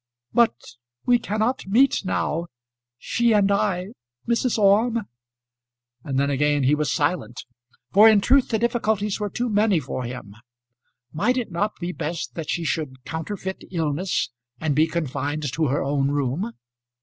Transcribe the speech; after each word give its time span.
"But 0.33 0.55
we 1.05 1.19
cannot 1.19 1.67
meet 1.67 2.03
now. 2.03 2.47
She 2.97 3.33
and 3.33 3.51
I; 3.51 3.89
Mrs. 4.27 4.57
Orme?" 4.57 5.03
And 6.03 6.19
then 6.19 6.31
again 6.31 6.63
he 6.63 6.73
was 6.73 6.91
silent; 6.91 7.45
for 7.93 8.09
in 8.09 8.19
truth 8.19 8.49
the 8.49 8.57
difficulties 8.57 9.19
were 9.19 9.29
too 9.29 9.47
many 9.47 9.79
for 9.79 10.03
him. 10.03 10.33
Might 11.13 11.37
it 11.37 11.51
not 11.51 11.73
be 11.79 11.91
best 11.91 12.33
that 12.33 12.49
she 12.49 12.63
should 12.63 13.05
counterfeit 13.05 13.63
illness 13.69 14.31
and 14.59 14.75
be 14.75 14.87
confined 14.87 15.53
to 15.53 15.67
her 15.67 15.83
own 15.83 16.09
room? 16.09 16.51